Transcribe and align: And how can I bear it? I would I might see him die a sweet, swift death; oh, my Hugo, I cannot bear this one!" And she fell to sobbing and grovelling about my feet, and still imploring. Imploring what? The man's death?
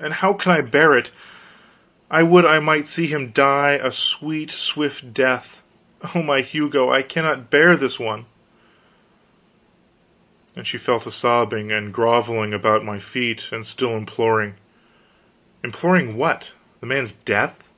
And 0.00 0.14
how 0.14 0.32
can 0.32 0.50
I 0.52 0.62
bear 0.62 0.96
it? 0.96 1.10
I 2.10 2.22
would 2.22 2.46
I 2.46 2.58
might 2.58 2.88
see 2.88 3.06
him 3.06 3.32
die 3.32 3.72
a 3.72 3.92
sweet, 3.92 4.50
swift 4.50 5.12
death; 5.12 5.60
oh, 6.14 6.22
my 6.22 6.40
Hugo, 6.40 6.90
I 6.90 7.02
cannot 7.02 7.50
bear 7.50 7.76
this 7.76 8.00
one!" 8.00 8.24
And 10.56 10.66
she 10.66 10.78
fell 10.78 11.00
to 11.00 11.10
sobbing 11.10 11.70
and 11.70 11.92
grovelling 11.92 12.54
about 12.54 12.82
my 12.82 12.98
feet, 12.98 13.50
and 13.52 13.66
still 13.66 13.94
imploring. 13.94 14.54
Imploring 15.62 16.16
what? 16.16 16.54
The 16.80 16.86
man's 16.86 17.12
death? 17.12 17.68